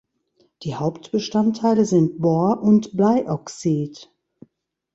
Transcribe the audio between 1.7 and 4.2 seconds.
sind Bor und Bleioxid.